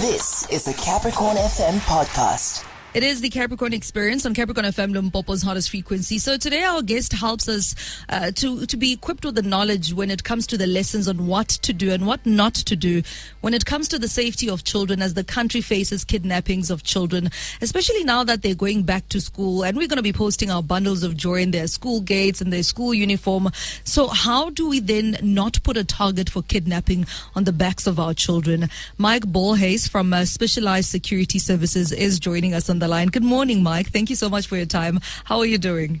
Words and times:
This 0.00 0.48
is 0.48 0.64
the 0.64 0.72
Capricorn 0.72 1.36
FM 1.36 1.78
podcast. 1.80 2.69
It 2.92 3.04
is 3.04 3.20
the 3.20 3.30
Capricorn 3.30 3.72
Experience 3.72 4.26
on 4.26 4.34
Capricorn 4.34 4.66
FM 4.66 4.92
Limpopo's 4.92 5.42
hottest 5.42 5.70
frequency. 5.70 6.18
So 6.18 6.36
today 6.36 6.64
our 6.64 6.82
guest 6.82 7.12
helps 7.12 7.48
us 7.48 7.76
uh, 8.08 8.32
to 8.32 8.66
to 8.66 8.76
be 8.76 8.92
equipped 8.92 9.24
with 9.24 9.36
the 9.36 9.42
knowledge 9.42 9.94
when 9.94 10.10
it 10.10 10.24
comes 10.24 10.44
to 10.48 10.58
the 10.58 10.66
lessons 10.66 11.06
on 11.06 11.28
what 11.28 11.48
to 11.48 11.72
do 11.72 11.92
and 11.92 12.04
what 12.04 12.26
not 12.26 12.52
to 12.54 12.74
do 12.74 13.02
when 13.42 13.54
it 13.54 13.64
comes 13.64 13.86
to 13.90 13.98
the 14.00 14.08
safety 14.08 14.50
of 14.50 14.64
children 14.64 15.00
as 15.02 15.14
the 15.14 15.22
country 15.22 15.60
faces 15.60 16.04
kidnappings 16.04 16.68
of 16.68 16.82
children, 16.82 17.30
especially 17.60 18.02
now 18.02 18.24
that 18.24 18.42
they're 18.42 18.56
going 18.56 18.82
back 18.82 19.08
to 19.10 19.20
school 19.20 19.62
and 19.62 19.76
we're 19.76 19.86
going 19.86 19.96
to 19.96 20.02
be 20.02 20.12
posting 20.12 20.50
our 20.50 20.62
bundles 20.62 21.04
of 21.04 21.16
joy 21.16 21.36
in 21.36 21.52
their 21.52 21.68
school 21.68 22.00
gates 22.00 22.40
and 22.40 22.52
their 22.52 22.64
school 22.64 22.92
uniform. 22.92 23.50
So 23.84 24.08
how 24.08 24.50
do 24.50 24.68
we 24.68 24.80
then 24.80 25.16
not 25.22 25.62
put 25.62 25.76
a 25.76 25.84
target 25.84 26.28
for 26.28 26.42
kidnapping 26.42 27.06
on 27.36 27.44
the 27.44 27.52
backs 27.52 27.86
of 27.86 28.00
our 28.00 28.14
children? 28.14 28.68
Mike 28.98 29.26
Bolhuis 29.26 29.88
from 29.88 30.12
uh, 30.12 30.24
Specialized 30.24 30.88
Security 30.90 31.38
Services 31.38 31.92
is 31.92 32.18
joining 32.18 32.52
us 32.52 32.68
on 32.68 32.79
the 32.80 32.88
line. 32.88 33.08
Good 33.08 33.22
morning, 33.22 33.62
Mike. 33.62 33.88
Thank 33.90 34.10
you 34.10 34.16
so 34.16 34.28
much 34.28 34.46
for 34.46 34.56
your 34.56 34.66
time. 34.66 35.00
How 35.24 35.38
are 35.38 35.46
you 35.46 35.58
doing? 35.58 36.00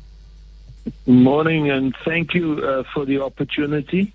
Morning, 1.06 1.70
and 1.70 1.94
thank 2.04 2.34
you 2.34 2.58
uh, 2.58 2.82
for 2.92 3.04
the 3.04 3.20
opportunity. 3.20 4.12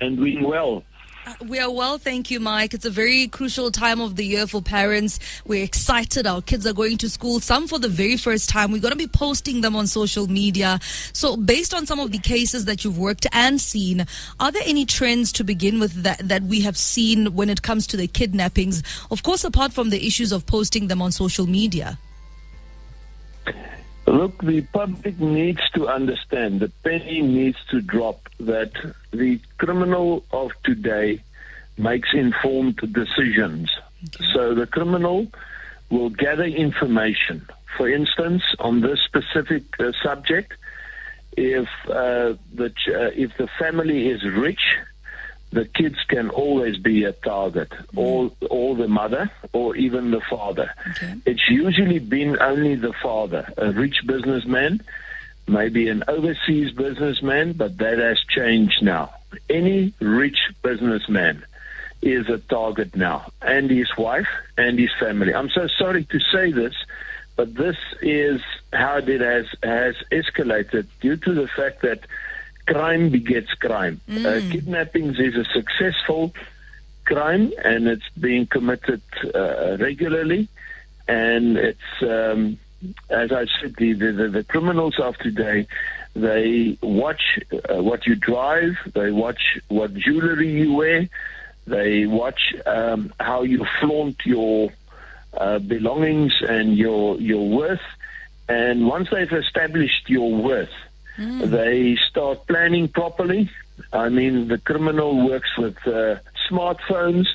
And 0.00 0.18
we 0.20 0.42
well. 0.42 0.84
Uh, 1.30 1.44
we 1.44 1.58
are 1.58 1.70
well, 1.70 1.98
thank 1.98 2.30
you, 2.30 2.40
Mike. 2.40 2.74
It's 2.74 2.84
a 2.84 2.90
very 2.90 3.28
crucial 3.28 3.70
time 3.70 4.00
of 4.00 4.16
the 4.16 4.24
year 4.24 4.46
for 4.46 4.60
parents. 4.60 5.18
We're 5.46 5.62
excited. 5.62 6.26
Our 6.26 6.42
kids 6.42 6.66
are 6.66 6.72
going 6.72 6.98
to 6.98 7.10
school, 7.10 7.40
some 7.40 7.68
for 7.68 7.78
the 7.78 7.88
very 7.88 8.16
first 8.16 8.48
time. 8.48 8.72
We're 8.72 8.80
going 8.80 8.92
to 8.92 8.98
be 8.98 9.06
posting 9.06 9.60
them 9.60 9.76
on 9.76 9.86
social 9.86 10.26
media. 10.26 10.80
So, 11.12 11.36
based 11.36 11.72
on 11.74 11.86
some 11.86 12.00
of 12.00 12.10
the 12.10 12.18
cases 12.18 12.64
that 12.64 12.84
you've 12.84 12.98
worked 12.98 13.26
and 13.32 13.60
seen, 13.60 14.06
are 14.40 14.50
there 14.50 14.62
any 14.64 14.84
trends 14.84 15.30
to 15.32 15.44
begin 15.44 15.78
with 15.78 16.02
that, 16.02 16.26
that 16.26 16.42
we 16.42 16.62
have 16.62 16.76
seen 16.76 17.34
when 17.34 17.48
it 17.48 17.62
comes 17.62 17.86
to 17.88 17.96
the 17.96 18.08
kidnappings? 18.08 18.82
Of 19.10 19.22
course, 19.22 19.44
apart 19.44 19.72
from 19.72 19.90
the 19.90 20.04
issues 20.04 20.32
of 20.32 20.46
posting 20.46 20.88
them 20.88 21.00
on 21.00 21.12
social 21.12 21.46
media. 21.46 21.98
Look, 24.10 24.42
the 24.42 24.62
public 24.62 25.20
needs 25.20 25.60
to 25.74 25.86
understand, 25.86 26.58
the 26.58 26.72
penny 26.82 27.22
needs 27.22 27.58
to 27.70 27.80
drop 27.80 28.28
that 28.40 28.72
the 29.12 29.38
criminal 29.58 30.24
of 30.32 30.50
today 30.64 31.22
makes 31.78 32.08
informed 32.12 32.78
decisions. 32.92 33.70
Okay. 34.02 34.24
So 34.34 34.54
the 34.56 34.66
criminal 34.66 35.28
will 35.90 36.10
gather 36.10 36.42
information. 36.42 37.46
For 37.76 37.88
instance, 37.88 38.42
on 38.58 38.80
this 38.80 38.98
specific 39.00 39.62
uh, 39.78 39.92
subject, 40.02 40.54
if 41.36 41.68
uh, 41.88 42.34
the 42.52 42.70
ch- 42.70 42.88
uh, 42.88 43.10
if 43.14 43.36
the 43.36 43.48
family 43.60 44.08
is 44.08 44.24
rich, 44.24 44.76
the 45.52 45.64
kids 45.64 45.96
can 46.08 46.30
always 46.30 46.76
be 46.78 47.04
a 47.04 47.12
target, 47.12 47.70
mm. 47.70 47.98
or 47.98 48.30
or 48.48 48.76
the 48.76 48.88
mother, 48.88 49.30
or 49.52 49.76
even 49.76 50.10
the 50.10 50.20
father. 50.20 50.72
Okay. 50.90 51.14
It's 51.26 51.48
usually 51.48 51.98
been 51.98 52.40
only 52.40 52.76
the 52.76 52.92
father, 53.02 53.52
a 53.56 53.72
rich 53.72 54.00
businessman, 54.06 54.82
maybe 55.46 55.88
an 55.88 56.04
overseas 56.08 56.72
businessman, 56.72 57.52
but 57.52 57.78
that 57.78 57.98
has 57.98 58.20
changed 58.28 58.82
now. 58.82 59.12
Any 59.48 59.92
rich 60.00 60.38
businessman 60.62 61.44
is 62.02 62.28
a 62.28 62.38
target 62.38 62.96
now, 62.96 63.30
and 63.42 63.70
his 63.70 63.88
wife 63.96 64.28
and 64.56 64.78
his 64.78 64.90
family. 64.98 65.34
I'm 65.34 65.50
so 65.50 65.66
sorry 65.66 66.04
to 66.04 66.20
say 66.32 66.52
this, 66.52 66.74
but 67.36 67.54
this 67.54 67.76
is 68.00 68.40
how 68.72 68.98
it 68.98 69.20
has 69.20 69.46
has 69.62 69.96
escalated 70.12 70.86
due 71.00 71.16
to 71.16 71.34
the 71.34 71.48
fact 71.48 71.82
that 71.82 72.06
crime 72.66 73.10
begets 73.10 73.52
crime. 73.54 74.00
Mm. 74.08 74.26
Uh, 74.26 74.52
kidnappings 74.52 75.18
is 75.18 75.36
a 75.36 75.44
successful 75.44 76.32
crime, 77.04 77.52
and 77.64 77.88
it's 77.88 78.08
being 78.10 78.46
committed 78.46 79.02
uh, 79.34 79.76
regularly. 79.78 80.48
And 81.08 81.56
it's, 81.56 82.02
um, 82.02 82.58
as 83.08 83.32
I 83.32 83.46
said, 83.60 83.74
the, 83.76 83.92
the, 83.94 84.28
the, 84.28 84.44
criminals 84.44 84.98
of 85.00 85.16
today, 85.18 85.66
they 86.14 86.78
watch 86.82 87.40
uh, 87.52 87.82
what 87.82 88.06
you 88.06 88.14
drive, 88.14 88.76
they 88.94 89.10
watch 89.10 89.58
what 89.68 89.94
jewelry 89.94 90.50
you 90.50 90.74
wear, 90.74 91.08
they 91.66 92.06
watch 92.06 92.54
um, 92.66 93.12
how 93.18 93.42
you 93.42 93.66
flaunt 93.80 94.18
your 94.24 94.70
uh, 95.34 95.58
belongings 95.58 96.34
and 96.48 96.76
your 96.76 97.16
your 97.20 97.48
worth. 97.48 97.80
And 98.48 98.86
once 98.88 99.10
they've 99.10 99.32
established 99.32 100.08
your 100.08 100.32
worth, 100.32 100.72
Mm. 101.20 101.50
They 101.50 101.96
start 102.08 102.46
planning 102.46 102.88
properly. 102.88 103.50
I 103.92 104.08
mean, 104.08 104.48
the 104.48 104.56
criminal 104.56 105.28
works 105.28 105.50
with 105.58 105.76
uh, 105.86 106.16
smartphones. 106.48 107.26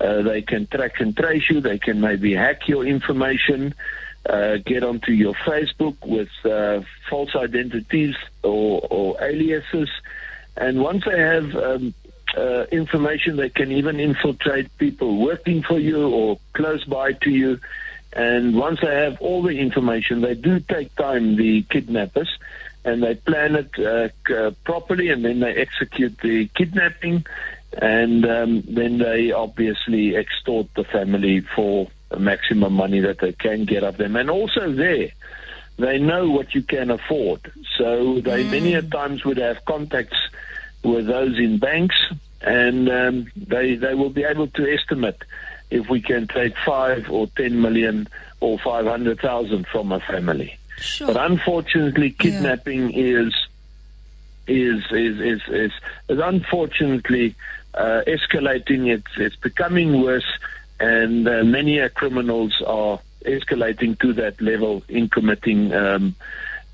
Uh, 0.00 0.22
they 0.22 0.42
can 0.42 0.66
track 0.66 1.00
and 1.00 1.16
trace 1.16 1.48
you. 1.48 1.60
They 1.60 1.78
can 1.78 2.00
maybe 2.00 2.34
hack 2.34 2.66
your 2.66 2.84
information, 2.84 3.74
uh, 4.28 4.56
get 4.66 4.82
onto 4.82 5.12
your 5.12 5.34
Facebook 5.34 5.96
with 6.04 6.30
uh, 6.44 6.82
false 7.08 7.36
identities 7.36 8.16
or, 8.42 8.86
or, 8.90 9.22
aliases. 9.22 9.88
And 10.56 10.82
once 10.82 11.04
they 11.04 11.18
have 11.18 11.54
um, 11.54 11.94
uh, 12.36 12.64
information, 12.72 13.36
they 13.36 13.50
can 13.50 13.70
even 13.70 14.00
infiltrate 14.00 14.76
people 14.78 15.18
working 15.18 15.62
for 15.62 15.78
you 15.78 16.08
or 16.08 16.38
close 16.54 16.84
by 16.84 17.12
to 17.12 17.30
you. 17.30 17.60
And 18.12 18.56
once 18.56 18.80
they 18.80 18.92
have 18.92 19.20
all 19.20 19.42
the 19.42 19.56
information, 19.60 20.20
they 20.20 20.34
do 20.34 20.58
take 20.58 20.94
time, 20.96 21.36
the 21.36 21.62
kidnappers, 21.62 22.28
and 22.84 23.02
they 23.02 23.14
plan 23.14 23.56
it 23.56 23.70
uh, 23.78 24.34
uh, 24.34 24.50
properly, 24.64 25.10
and 25.10 25.24
then 25.24 25.40
they 25.40 25.54
execute 25.54 26.18
the 26.22 26.48
kidnapping, 26.48 27.24
and 27.80 28.24
um, 28.24 28.62
then 28.66 28.98
they 28.98 29.32
obviously 29.32 30.16
extort 30.16 30.66
the 30.74 30.84
family 30.84 31.40
for 31.54 31.88
the 32.08 32.18
maximum 32.18 32.72
money 32.72 33.00
that 33.00 33.18
they 33.18 33.32
can 33.32 33.64
get 33.64 33.84
of 33.84 33.96
them. 33.96 34.16
And 34.16 34.30
also 34.30 34.72
there, 34.72 35.10
they 35.78 35.98
know 35.98 36.30
what 36.30 36.54
you 36.54 36.62
can 36.62 36.90
afford, 36.90 37.52
so 37.76 38.20
they 38.20 38.44
mm. 38.44 38.50
many 38.50 38.74
a 38.74 38.82
times 38.82 39.24
would 39.24 39.38
have 39.38 39.64
contacts 39.64 40.18
with 40.82 41.06
those 41.06 41.38
in 41.38 41.58
banks, 41.58 41.96
and 42.40 42.88
um, 42.90 43.30
they 43.36 43.74
they 43.76 43.94
will 43.94 44.10
be 44.10 44.24
able 44.24 44.46
to 44.48 44.72
estimate 44.72 45.22
if 45.70 45.88
we 45.88 46.00
can 46.00 46.26
take 46.26 46.56
five 46.64 47.10
or 47.10 47.26
ten 47.28 47.60
million 47.60 48.08
or 48.40 48.58
five 48.58 48.86
hundred 48.86 49.20
thousand 49.20 49.66
from 49.66 49.92
a 49.92 50.00
family. 50.00 50.56
Sure. 50.80 51.08
But 51.08 51.30
unfortunately, 51.30 52.10
kidnapping 52.10 52.90
yeah. 52.90 53.20
is, 53.20 53.34
is 54.46 54.84
is 54.90 55.20
is 55.20 55.42
is 55.48 55.72
is 56.08 56.18
unfortunately 56.18 57.34
uh, 57.74 58.02
escalating. 58.06 58.88
It's 58.88 59.12
it's 59.16 59.36
becoming 59.36 60.02
worse, 60.02 60.38
and 60.78 61.28
uh, 61.28 61.44
many 61.44 61.86
criminals 61.90 62.62
are 62.66 63.00
escalating 63.24 63.98
to 64.00 64.12
that 64.14 64.40
level 64.40 64.82
in 64.88 65.08
committing. 65.08 65.72
Um, 65.72 66.16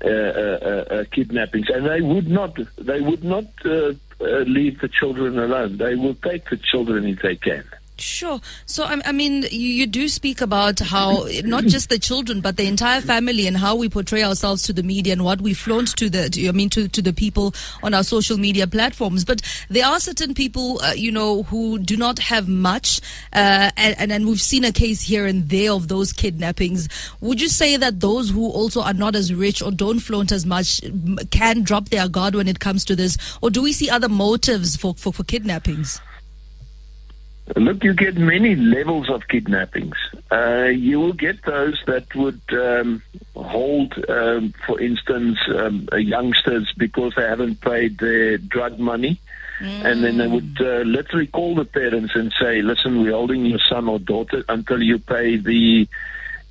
uh, 0.05 0.09
uh, 0.09 0.85
uh, 0.91 1.03
kidnappings, 1.11 1.69
and 1.69 1.87
they 1.87 2.01
would 2.01 2.27
not 2.29 2.55
they 2.77 3.01
would 3.01 3.23
not 3.23 3.47
leave 3.65 4.79
the 4.79 4.87
children 4.87 5.39
alone. 5.39 5.77
They 5.77 5.95
will 5.95 6.13
take 6.13 6.51
the 6.51 6.57
children 6.57 7.07
if 7.07 7.23
they 7.23 7.35
can. 7.35 7.63
Sure. 7.99 8.39
So, 8.67 8.83
I, 8.83 9.11
mean, 9.11 9.43
you, 9.49 9.69
you, 9.69 9.87
do 9.87 10.07
speak 10.07 10.39
about 10.41 10.79
how 10.79 11.25
not 11.43 11.63
just 11.63 11.89
the 11.89 11.97
children, 11.97 12.41
but 12.41 12.55
the 12.55 12.67
entire 12.67 13.01
family 13.01 13.47
and 13.47 13.57
how 13.57 13.75
we 13.75 13.89
portray 13.89 14.23
ourselves 14.23 14.61
to 14.63 14.73
the 14.73 14.83
media 14.83 15.13
and 15.13 15.23
what 15.23 15.41
we 15.41 15.55
flaunt 15.55 15.95
to 15.97 16.07
the, 16.09 16.29
to, 16.29 16.47
I 16.47 16.51
mean, 16.51 16.69
to, 16.71 16.87
to 16.89 17.01
the 17.01 17.11
people 17.11 17.55
on 17.81 17.95
our 17.95 18.03
social 18.03 18.37
media 18.37 18.67
platforms. 18.67 19.25
But 19.25 19.41
there 19.69 19.85
are 19.85 19.99
certain 19.99 20.35
people, 20.35 20.79
uh, 20.81 20.93
you 20.93 21.11
know, 21.11 21.43
who 21.43 21.79
do 21.79 21.97
not 21.97 22.19
have 22.19 22.47
much, 22.47 23.01
uh, 23.33 23.71
and, 23.75 24.11
and 24.11 24.27
we've 24.27 24.41
seen 24.41 24.63
a 24.63 24.71
case 24.71 25.01
here 25.01 25.25
and 25.25 25.49
there 25.49 25.71
of 25.71 25.87
those 25.87 26.13
kidnappings. 26.13 26.87
Would 27.21 27.41
you 27.41 27.49
say 27.49 27.77
that 27.77 27.99
those 27.99 28.29
who 28.29 28.47
also 28.47 28.81
are 28.81 28.93
not 28.93 29.15
as 29.15 29.33
rich 29.33 29.61
or 29.61 29.71
don't 29.71 29.99
flaunt 29.99 30.31
as 30.31 30.45
much 30.45 30.81
can 31.31 31.63
drop 31.63 31.89
their 31.89 32.07
guard 32.07 32.35
when 32.35 32.47
it 32.47 32.59
comes 32.59 32.85
to 32.85 32.95
this? 32.95 33.17
Or 33.41 33.49
do 33.49 33.63
we 33.63 33.73
see 33.73 33.89
other 33.89 34.09
motives 34.09 34.75
for, 34.75 34.93
for, 34.93 35.11
for 35.11 35.23
kidnappings? 35.23 35.99
Look, 37.55 37.83
you 37.83 37.93
get 37.93 38.17
many 38.17 38.55
levels 38.55 39.09
of 39.09 39.27
kidnappings. 39.29 39.95
Uh, 40.29 40.65
you 40.65 40.99
will 40.99 41.13
get 41.13 41.43
those 41.43 41.81
that 41.87 42.13
would 42.13 42.41
um, 42.51 43.01
hold, 43.35 43.93
um, 44.09 44.53
for 44.65 44.79
instance, 44.81 45.39
um, 45.55 45.87
youngsters 45.93 46.73
because 46.77 47.13
they 47.15 47.23
haven't 47.23 47.61
paid 47.61 47.99
their 47.99 48.37
drug 48.37 48.79
money. 48.79 49.19
Mm. 49.61 49.85
And 49.85 50.03
then 50.03 50.17
they 50.17 50.27
would 50.27 50.57
uh, 50.59 50.81
literally 50.81 51.27
call 51.27 51.55
the 51.55 51.65
parents 51.65 52.13
and 52.15 52.33
say, 52.39 52.61
listen, 52.61 53.01
we're 53.01 53.13
holding 53.13 53.45
your 53.45 53.59
son 53.59 53.87
or 53.87 53.97
daughter 53.97 54.43
until 54.49 54.83
you 54.83 54.99
pay 54.99 55.37
the 55.37 55.87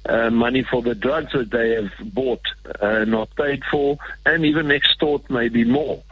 uh, 0.09 0.31
money 0.31 0.62
for 0.62 0.82
the 0.82 0.94
drugs 0.94 1.32
that 1.32 1.50
they 1.50 1.75
have 1.75 1.93
bought, 2.15 2.43
uh, 2.81 3.05
not 3.05 3.35
paid 3.37 3.62
for, 3.71 3.99
and 4.25 4.44
even 4.44 4.71
extort 4.71 5.29
maybe 5.31 5.65
more. 5.65 6.03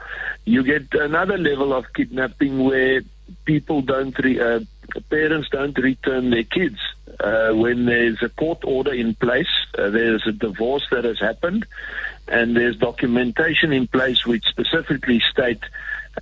You 0.44 0.62
get 0.62 0.92
another 0.94 1.38
level 1.38 1.72
of 1.72 1.86
kidnapping 1.94 2.64
where 2.64 3.02
people 3.44 3.82
don't 3.82 4.16
re- 4.18 4.40
uh, 4.40 4.60
parents 5.00 5.48
don't 5.50 5.76
return 5.78 6.30
their 6.30 6.44
kids. 6.44 6.78
Uh, 7.20 7.52
when 7.52 7.86
there's 7.86 8.22
a 8.22 8.28
court 8.28 8.64
order 8.64 8.92
in 8.92 9.14
place, 9.14 9.48
uh, 9.78 9.90
there's 9.90 10.26
a 10.26 10.32
divorce 10.32 10.86
that 10.90 11.04
has 11.04 11.20
happened, 11.20 11.66
and 12.28 12.56
there's 12.56 12.76
documentation 12.76 13.72
in 13.72 13.86
place 13.86 14.26
which 14.26 14.44
specifically 14.44 15.22
state 15.30 15.62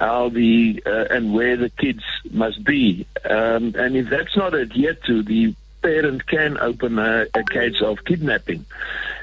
how 0.00 0.28
the 0.28 0.82
uh, 0.86 1.06
and 1.10 1.34
where 1.34 1.56
the 1.56 1.68
kids 1.70 2.02
must 2.30 2.64
be. 2.64 3.06
Um, 3.28 3.74
and 3.76 3.96
if 3.96 4.08
that's 4.08 4.36
not 4.36 4.54
adhered 4.54 5.02
to, 5.06 5.22
the 5.22 5.54
parent 5.82 6.26
can 6.26 6.56
open 6.58 6.98
a, 6.98 7.26
a 7.34 7.44
case 7.44 7.82
of 7.82 8.04
kidnapping. 8.04 8.64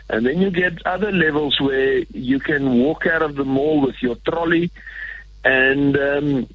And 0.10 0.25
then 0.25 0.42
you 0.42 0.52
get 0.52 0.86
other 0.86 1.12
levels 1.12 1.60
where 1.60 2.00
you 2.13 2.40
can 2.40 2.80
walk 2.80 3.06
out 3.07 3.22
of 3.22 3.36
the 3.36 3.45
mall 3.45 3.81
with 3.81 3.95
your 4.02 4.16
trolley 4.16 4.72
and 5.44 5.98
um, 5.98 6.50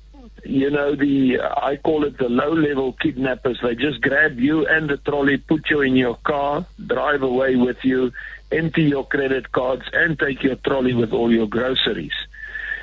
you 0.44 0.70
know 0.70 0.94
the 0.94 1.40
I 1.40 1.76
call 1.76 2.04
it 2.04 2.18
the 2.18 2.28
low 2.28 2.52
level 2.52 2.92
kidnappers. 2.92 3.58
They 3.62 3.74
just 3.74 4.00
grab 4.00 4.38
you 4.38 4.66
and 4.66 4.88
the 4.88 4.96
trolley, 4.96 5.38
put 5.38 5.70
you 5.70 5.80
in 5.80 5.96
your 5.96 6.16
car, 6.16 6.66
drive 6.86 7.22
away 7.22 7.56
with 7.56 7.78
you, 7.84 8.12
empty 8.52 8.84
your 8.84 9.06
credit 9.06 9.52
cards, 9.52 9.84
and 9.92 10.18
take 10.18 10.42
your 10.42 10.56
trolley 10.56 10.94
with 10.94 11.12
all 11.12 11.32
your 11.32 11.46
groceries. 11.46 12.12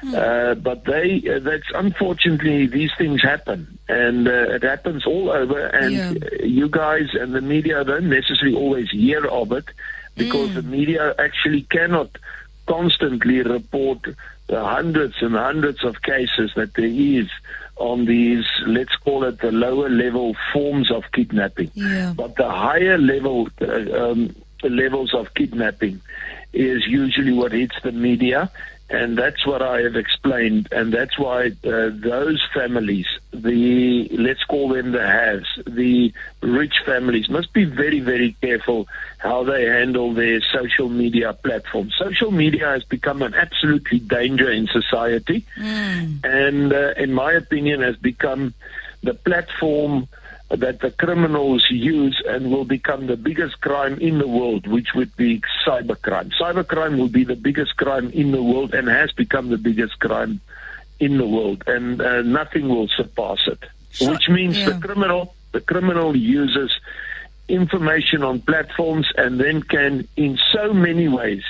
Hmm. 0.01 0.15
Uh, 0.15 0.55
but 0.55 0.85
they, 0.85 1.21
uh, 1.29 1.39
that's 1.39 1.67
unfortunately, 1.75 2.65
these 2.65 2.91
things 2.97 3.21
happen. 3.21 3.77
And 3.87 4.27
uh, 4.27 4.55
it 4.55 4.63
happens 4.63 5.05
all 5.05 5.29
over. 5.29 5.67
And 5.67 5.93
yeah. 6.21 6.43
you 6.43 6.69
guys 6.69 7.09
and 7.13 7.35
the 7.35 7.41
media 7.41 7.83
don't 7.83 8.09
necessarily 8.09 8.55
always 8.55 8.89
hear 8.89 9.25
of 9.27 9.51
it 9.51 9.65
because 10.15 10.49
mm. 10.49 10.55
the 10.55 10.63
media 10.63 11.13
actually 11.19 11.61
cannot 11.63 12.17
constantly 12.71 13.41
report 13.41 13.99
the 14.47 14.63
hundreds 14.63 15.15
and 15.21 15.35
hundreds 15.35 15.83
of 15.83 16.01
cases 16.01 16.51
that 16.55 16.73
there 16.75 16.85
is 16.85 17.27
on 17.75 18.05
these, 18.05 18.45
let's 18.65 18.95
call 18.97 19.23
it 19.23 19.39
the 19.41 19.51
lower 19.51 19.89
level 19.89 20.35
forms 20.53 20.91
of 20.91 21.03
kidnapping. 21.13 21.71
Yeah. 21.73 22.13
But 22.15 22.35
the 22.35 22.49
higher 22.49 22.97
level 22.97 23.49
uh, 23.61 24.11
um, 24.11 24.35
levels 24.63 25.13
of 25.13 25.33
kidnapping 25.33 25.99
is 26.53 26.85
usually 26.87 27.33
what 27.33 27.51
hits 27.51 27.75
the 27.83 27.91
media 27.91 28.51
and 28.91 29.17
that's 29.17 29.45
what 29.45 29.61
I 29.61 29.81
have 29.81 29.95
explained, 29.95 30.67
and 30.71 30.93
that's 30.93 31.17
why 31.17 31.47
uh, 31.63 31.89
those 31.93 32.45
families, 32.53 33.07
the 33.31 34.09
let's 34.11 34.43
call 34.43 34.69
them 34.69 34.91
the 34.91 35.07
haves, 35.07 35.47
the 35.65 36.13
rich 36.41 36.75
families, 36.85 37.29
must 37.29 37.53
be 37.53 37.63
very, 37.63 38.01
very 38.01 38.35
careful 38.41 38.87
how 39.17 39.43
they 39.43 39.63
handle 39.65 40.13
their 40.13 40.41
social 40.41 40.89
media 40.89 41.31
platforms. 41.31 41.95
Social 41.97 42.31
media 42.31 42.67
has 42.67 42.83
become 42.83 43.21
an 43.21 43.33
absolutely 43.33 43.99
danger 43.99 44.51
in 44.51 44.67
society, 44.67 45.45
mm. 45.57 46.25
and 46.25 46.73
uh, 46.73 46.93
in 46.97 47.13
my 47.13 47.31
opinion, 47.31 47.81
has 47.81 47.95
become 47.95 48.53
the 49.03 49.13
platform 49.13 50.07
that 50.55 50.81
the 50.81 50.91
criminals 50.91 51.65
use 51.69 52.21
and 52.27 52.51
will 52.51 52.65
become 52.65 53.07
the 53.07 53.15
biggest 53.15 53.61
crime 53.61 53.97
in 53.99 54.17
the 54.17 54.27
world, 54.27 54.67
which 54.67 54.89
would 54.93 55.15
be 55.15 55.41
cybercrime. 55.65 56.31
Cybercrime 56.39 56.97
will 56.97 57.09
be 57.09 57.23
the 57.23 57.35
biggest 57.35 57.77
crime 57.77 58.09
in 58.09 58.31
the 58.31 58.43
world 58.43 58.73
and 58.73 58.87
has 58.87 59.11
become 59.11 59.49
the 59.49 59.57
biggest 59.57 59.99
crime 59.99 60.41
in 60.99 61.17
the 61.17 61.25
world, 61.25 61.63
and 61.67 62.01
uh, 62.01 62.21
nothing 62.21 62.69
will 62.69 62.87
surpass 62.87 63.39
it. 63.47 63.59
Sure. 63.91 64.11
Which 64.11 64.29
means 64.29 64.57
yeah. 64.57 64.69
the 64.69 64.79
criminal, 64.79 65.35
the 65.51 65.61
criminal 65.61 66.15
uses 66.15 66.71
information 67.47 68.23
on 68.23 68.39
platforms 68.41 69.07
and 69.17 69.39
then 69.39 69.63
can, 69.63 70.07
in 70.15 70.37
so 70.53 70.73
many 70.73 71.07
ways, 71.07 71.43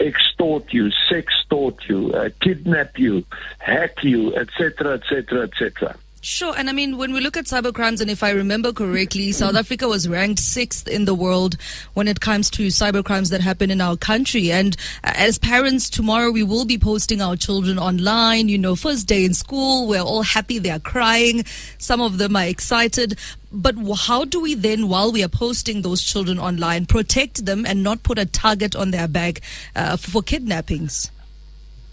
extort 0.00 0.72
you, 0.72 0.90
sextort 1.10 1.88
you, 1.88 2.12
uh, 2.12 2.30
kidnap 2.40 2.98
you, 2.98 3.24
hack 3.58 4.02
you, 4.02 4.34
etc., 4.34 4.94
etc., 4.94 5.42
etc. 5.42 5.96
Sure. 6.28 6.52
And 6.54 6.68
I 6.68 6.72
mean, 6.72 6.98
when 6.98 7.14
we 7.14 7.20
look 7.20 7.38
at 7.38 7.46
cyber 7.46 7.72
crimes, 7.72 8.02
and 8.02 8.10
if 8.10 8.22
I 8.22 8.32
remember 8.32 8.70
correctly, 8.70 9.32
South 9.32 9.56
Africa 9.56 9.88
was 9.88 10.06
ranked 10.06 10.40
sixth 10.40 10.86
in 10.86 11.06
the 11.06 11.14
world 11.14 11.56
when 11.94 12.06
it 12.06 12.20
comes 12.20 12.50
to 12.50 12.66
cyber 12.66 13.02
crimes 13.02 13.30
that 13.30 13.40
happen 13.40 13.70
in 13.70 13.80
our 13.80 13.96
country. 13.96 14.52
And 14.52 14.76
as 15.02 15.38
parents, 15.38 15.88
tomorrow 15.88 16.30
we 16.30 16.42
will 16.42 16.66
be 16.66 16.76
posting 16.76 17.22
our 17.22 17.34
children 17.34 17.78
online. 17.78 18.50
You 18.50 18.58
know, 18.58 18.76
first 18.76 19.08
day 19.08 19.24
in 19.24 19.32
school, 19.32 19.88
we're 19.88 20.02
all 20.02 20.20
happy. 20.20 20.58
They 20.58 20.68
are 20.68 20.78
crying. 20.78 21.44
Some 21.78 22.02
of 22.02 22.18
them 22.18 22.36
are 22.36 22.44
excited. 22.44 23.18
But 23.50 23.76
how 23.96 24.26
do 24.26 24.38
we 24.38 24.52
then, 24.52 24.90
while 24.90 25.10
we 25.10 25.24
are 25.24 25.28
posting 25.28 25.80
those 25.80 26.02
children 26.02 26.38
online, 26.38 26.84
protect 26.84 27.46
them 27.46 27.64
and 27.64 27.82
not 27.82 28.02
put 28.02 28.18
a 28.18 28.26
target 28.26 28.76
on 28.76 28.90
their 28.90 29.08
back 29.08 29.40
uh, 29.74 29.96
for 29.96 30.20
kidnappings? 30.20 31.10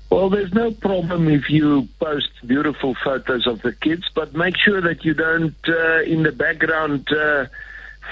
Well, 0.09 0.29
there's 0.29 0.53
no 0.53 0.71
problem 0.71 1.27
if 1.27 1.49
you 1.49 1.87
post 1.99 2.29
beautiful 2.45 2.95
photos 3.03 3.47
of 3.47 3.61
the 3.63 3.73
kids, 3.73 4.03
but 4.13 4.33
make 4.33 4.55
sure 4.57 4.79
that 4.81 5.03
you 5.03 5.13
don't, 5.13 5.55
uh, 5.67 6.01
in 6.01 6.23
the 6.23 6.31
background, 6.31 7.11
uh, 7.11 7.47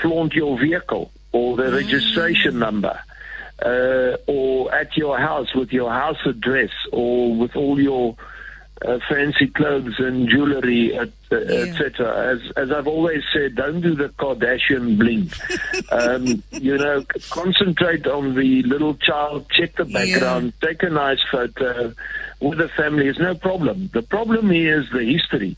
flaunt 0.01 0.33
your 0.33 0.57
vehicle 0.59 1.11
or 1.31 1.55
the 1.55 1.63
mm. 1.63 1.75
registration 1.75 2.59
number. 2.59 2.99
Uh, 3.63 4.17
or 4.27 4.73
at 4.73 4.97
your 4.97 5.17
house 5.17 5.53
with 5.53 5.71
your 5.71 5.89
house 5.89 6.17
address 6.25 6.71
or 6.91 7.33
with 7.35 7.55
all 7.55 7.79
your 7.79 8.15
uh, 8.81 8.99
fancy 9.07 9.47
clothes 9.47 9.95
and 9.99 10.27
jewelry, 10.27 10.97
uh, 10.97 11.05
yeah. 11.31 11.37
etc. 11.37 12.33
As 12.33 12.51
as 12.57 12.71
I've 12.71 12.87
always 12.87 13.23
said, 13.33 13.55
don't 13.55 13.81
do 13.81 13.95
the 13.95 14.09
Kardashian 14.09 14.97
bling. 14.97 15.31
um, 15.91 16.43
you 16.51 16.77
know, 16.77 17.05
concentrate 17.29 18.07
on 18.07 18.35
the 18.35 18.63
little 18.63 18.95
child. 18.95 19.49
Check 19.51 19.75
the 19.75 19.85
background. 19.85 20.53
Yeah. 20.61 20.69
Take 20.69 20.83
a 20.83 20.89
nice 20.89 21.21
photo 21.31 21.93
with 22.41 22.57
the 22.57 22.69
family. 22.69 23.07
Is 23.07 23.19
no 23.19 23.35
problem. 23.35 23.89
The 23.93 24.01
problem 24.01 24.51
is 24.51 24.89
the 24.91 25.03
history. 25.03 25.55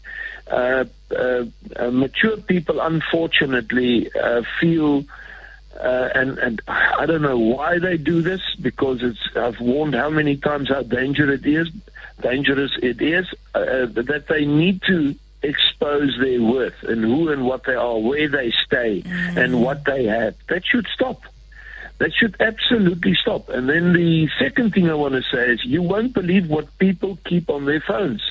Uh, 0.47 0.85
uh, 1.11 1.45
uh 1.75 1.91
mature 1.91 2.37
people, 2.37 2.79
unfortunately, 2.79 4.11
uh, 4.13 4.43
feel. 4.59 5.05
Uh, 5.79 6.09
and 6.15 6.37
and 6.39 6.61
I 6.67 7.05
don't 7.05 7.21
know 7.21 7.37
why 7.37 7.79
they 7.79 7.97
do 7.97 8.21
this 8.21 8.41
because 8.61 9.03
it's 9.03 9.19
I've 9.35 9.59
warned 9.59 9.93
how 9.93 10.09
many 10.09 10.37
times 10.37 10.69
how 10.69 10.83
dangerous 10.83 11.41
it 11.41 11.47
is, 11.47 11.69
dangerous 12.21 12.71
it 12.81 13.01
is 13.01 13.27
uh, 13.53 13.85
that 13.87 14.25
they 14.29 14.45
need 14.45 14.81
to 14.83 15.15
expose 15.43 16.17
their 16.19 16.41
worth 16.41 16.81
and 16.83 17.03
who 17.03 17.29
and 17.29 17.45
what 17.45 17.65
they 17.65 17.75
are, 17.75 17.99
where 17.99 18.27
they 18.27 18.51
stay, 18.65 19.01
mm. 19.01 19.37
and 19.37 19.61
what 19.61 19.85
they 19.85 20.05
have. 20.05 20.35
That 20.47 20.65
should 20.65 20.87
stop. 20.87 21.21
That 21.97 22.13
should 22.13 22.35
absolutely 22.39 23.15
stop. 23.15 23.49
And 23.49 23.69
then 23.69 23.93
the 23.93 24.29
second 24.39 24.73
thing 24.73 24.89
I 24.89 24.95
want 24.95 25.13
to 25.13 25.23
say 25.23 25.51
is 25.51 25.63
you 25.63 25.81
won't 25.81 26.13
believe 26.13 26.49
what 26.49 26.77
people 26.77 27.17
keep 27.25 27.49
on 27.49 27.65
their 27.65 27.79
phones. 27.79 28.21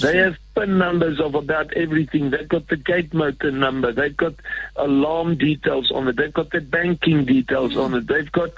They 0.00 0.16
have 0.18 0.36
PIN 0.54 0.78
numbers 0.78 1.20
of 1.20 1.34
about 1.34 1.72
everything. 1.74 2.30
They've 2.30 2.48
got 2.48 2.68
the 2.68 2.76
gate 2.76 3.12
motor 3.12 3.50
number. 3.50 3.92
They've 3.92 4.16
got 4.16 4.34
alarm 4.76 5.36
details 5.36 5.90
on 5.90 6.08
it. 6.08 6.16
They've 6.16 6.32
got 6.32 6.50
the 6.50 6.60
banking 6.60 7.24
details 7.24 7.76
on 7.76 7.94
it. 7.94 8.06
They've 8.06 8.30
got 8.30 8.50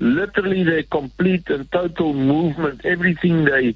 literally 0.00 0.62
their 0.64 0.82
complete 0.82 1.48
and 1.50 1.70
total 1.70 2.12
movement, 2.14 2.84
everything 2.84 3.44
they 3.44 3.74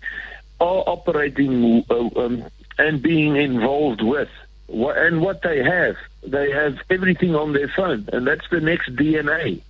are 0.61 0.85
operating 0.87 1.85
uh, 1.91 2.09
um, 2.17 2.45
and 2.79 3.03
being 3.03 3.37
involved 3.37 4.03
with. 4.03 4.31
And 4.69 5.21
what 5.21 5.43
they 5.43 5.63
have, 5.63 5.97
they 6.27 6.51
have 6.51 6.79
everything 6.89 7.35
on 7.35 7.53
their 7.53 7.69
phone, 7.69 8.09
and 8.13 8.27
that's 8.27 8.49
the 8.51 8.61
next 8.61 8.95
DNA. 8.97 9.61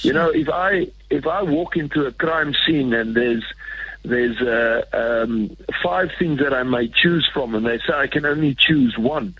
You 0.00 0.12
know, 0.12 0.30
if 0.30 0.48
I 0.48 0.88
if 1.10 1.26
I 1.26 1.42
walk 1.42 1.76
into 1.76 2.06
a 2.06 2.12
crime 2.12 2.54
scene 2.66 2.92
and 2.92 3.14
there's 3.14 3.44
there's 4.04 4.40
uh, 4.40 4.84
um, 4.92 5.56
five 5.82 6.10
things 6.18 6.40
that 6.40 6.52
I 6.52 6.62
may 6.62 6.88
choose 6.88 7.28
from, 7.32 7.54
and 7.54 7.64
they 7.64 7.78
say 7.78 7.94
I 7.94 8.06
can 8.06 8.26
only 8.26 8.54
choose 8.54 8.96
one. 8.98 9.34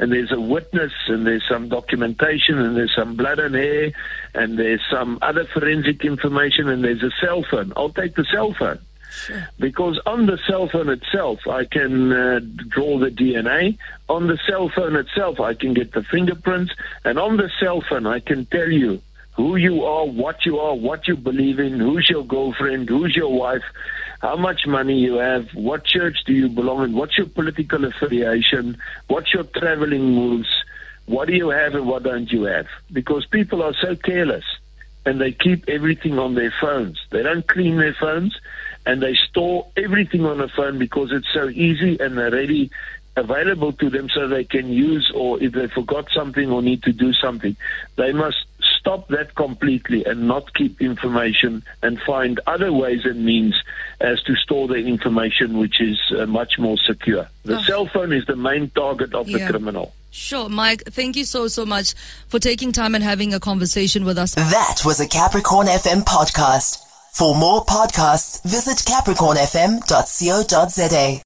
And 0.00 0.12
there's 0.12 0.32
a 0.32 0.40
witness, 0.40 0.92
and 1.08 1.26
there's 1.26 1.46
some 1.48 1.68
documentation, 1.68 2.58
and 2.58 2.76
there's 2.76 2.94
some 2.94 3.16
blood 3.16 3.38
and 3.38 3.54
hair, 3.54 3.92
and 4.34 4.58
there's 4.58 4.82
some 4.90 5.18
other 5.22 5.44
forensic 5.44 6.04
information, 6.04 6.68
and 6.68 6.84
there's 6.84 7.02
a 7.02 7.10
cell 7.20 7.44
phone. 7.48 7.72
I'll 7.76 7.90
take 7.90 8.14
the 8.14 8.24
cell 8.24 8.54
phone. 8.54 8.78
Sure. 9.10 9.48
Because 9.58 9.98
on 10.06 10.26
the 10.26 10.38
cell 10.46 10.68
phone 10.68 10.88
itself, 10.88 11.46
I 11.48 11.64
can 11.64 12.12
uh, 12.12 12.40
draw 12.68 12.98
the 12.98 13.10
DNA. 13.10 13.78
On 14.08 14.26
the 14.26 14.38
cell 14.48 14.68
phone 14.68 14.96
itself, 14.96 15.40
I 15.40 15.54
can 15.54 15.74
get 15.74 15.92
the 15.92 16.02
fingerprints. 16.02 16.72
And 17.04 17.18
on 17.18 17.36
the 17.36 17.50
cell 17.58 17.80
phone, 17.80 18.06
I 18.06 18.20
can 18.20 18.46
tell 18.46 18.70
you 18.70 19.00
who 19.38 19.56
you 19.56 19.84
are, 19.84 20.04
what 20.04 20.44
you 20.44 20.58
are, 20.58 20.74
what 20.74 21.06
you 21.08 21.16
believe 21.16 21.58
in, 21.60 21.78
who's 21.78 22.10
your 22.10 22.24
girlfriend, 22.24 22.88
who's 22.88 23.14
your 23.14 23.32
wife, 23.32 23.62
how 24.20 24.36
much 24.36 24.66
money 24.66 24.98
you 24.98 25.14
have, 25.14 25.48
what 25.54 25.84
church 25.84 26.18
do 26.26 26.32
you 26.32 26.48
belong 26.48 26.84
in, 26.84 26.92
what's 26.94 27.16
your 27.16 27.26
political 27.26 27.84
affiliation, 27.84 28.76
what's 29.06 29.32
your 29.32 29.44
traveling 29.44 30.14
moves, 30.14 30.48
what 31.06 31.28
do 31.28 31.34
you 31.34 31.50
have 31.50 31.74
and 31.74 31.86
what 31.86 32.02
don't 32.02 32.30
you 32.30 32.44
have. 32.44 32.66
Because 32.92 33.26
people 33.26 33.62
are 33.62 33.74
so 33.74 33.96
careless 33.96 34.44
and 35.06 35.20
they 35.20 35.32
keep 35.32 35.68
everything 35.68 36.18
on 36.18 36.34
their 36.34 36.52
phones. 36.60 36.98
They 37.10 37.22
don't 37.22 37.46
clean 37.46 37.76
their 37.76 37.94
phones 37.94 38.38
and 38.84 39.02
they 39.02 39.14
store 39.14 39.66
everything 39.76 40.24
on 40.26 40.38
the 40.38 40.48
phone 40.48 40.78
because 40.78 41.12
it's 41.12 41.32
so 41.32 41.48
easy 41.48 41.98
and 42.00 42.18
already 42.18 42.70
available 43.16 43.72
to 43.72 43.90
them 43.90 44.08
so 44.08 44.28
they 44.28 44.44
can 44.44 44.68
use 44.68 45.10
or 45.14 45.42
if 45.42 45.52
they 45.52 45.66
forgot 45.66 46.08
something 46.14 46.50
or 46.50 46.62
need 46.62 46.82
to 46.84 46.92
do 46.92 47.12
something. 47.12 47.56
They 47.96 48.12
must 48.12 48.44
stop 48.78 49.08
that 49.08 49.34
completely 49.34 50.04
and 50.04 50.28
not 50.28 50.54
keep 50.54 50.80
information 50.80 51.62
and 51.82 52.00
find 52.00 52.40
other 52.46 52.72
ways 52.72 53.04
and 53.04 53.24
means 53.24 53.60
as 54.00 54.22
to 54.22 54.34
store 54.36 54.68
the 54.68 54.76
information 54.76 55.58
which 55.58 55.80
is 55.80 55.98
uh, 56.16 56.24
much 56.26 56.52
more 56.58 56.76
secure. 56.86 57.26
The 57.44 57.58
oh. 57.58 57.62
cell 57.62 57.86
phone 57.86 58.12
is 58.12 58.24
the 58.26 58.36
main 58.36 58.70
target 58.70 59.12
of 59.14 59.28
yeah. 59.28 59.38
the 59.38 59.46
criminal. 59.50 59.92
Sure, 60.10 60.48
Mike, 60.48 60.84
thank 60.86 61.16
you 61.16 61.24
so, 61.24 61.48
so 61.48 61.66
much 61.66 61.94
for 62.28 62.38
taking 62.38 62.70
time 62.72 62.94
and 62.94 63.02
having 63.04 63.34
a 63.34 63.40
conversation 63.40 64.04
with 64.04 64.18
us. 64.18 64.34
That 64.34 64.82
was 64.84 65.00
a 65.00 65.08
Capricorn 65.08 65.66
FM 65.66 66.04
podcast. 66.04 66.84
For 67.12 67.34
more 67.34 67.64
podcasts, 67.64 68.42
visit 68.44 68.78
capricornfm.co.za. 68.78 71.16